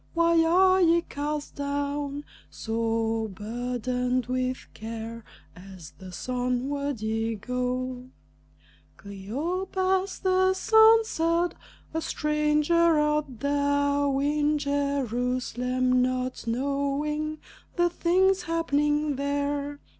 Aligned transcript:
Why 0.15 0.43
are 0.43 0.81
ye 0.81 1.03
cast 1.03 1.57
down, 1.57 2.23
So 2.49 3.27
burdened 3.27 4.25
with 4.25 4.65
care, 4.73 5.23
as 5.55 5.93
thus 5.99 6.27
onward 6.27 7.01
ye 7.01 7.35
go?" 7.35 8.09
Cleopas 8.97 10.21
thus 10.23 10.73
answered, 10.73 11.53
"A 11.93 12.01
stranger 12.01 12.73
art 12.99 13.41
thou 13.41 14.17
In 14.17 14.57
Jerusalem, 14.57 16.01
not 16.01 16.47
knowing 16.47 17.37
the 17.75 17.91
things 17.91 18.41
happening 18.41 19.17
there?" 19.17 19.79